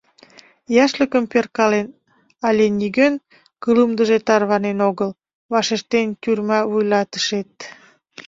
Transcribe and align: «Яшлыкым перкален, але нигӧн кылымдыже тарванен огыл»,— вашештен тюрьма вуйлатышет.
«Яшлыкым 0.83 1.23
перкален, 1.31 1.87
але 2.47 2.63
нигӧн 2.79 3.13
кылымдыже 3.63 4.17
тарванен 4.27 4.79
огыл»,— 4.89 5.11
вашештен 5.53 6.07
тюрьма 6.21 6.59
вуйлатышет. 6.71 7.51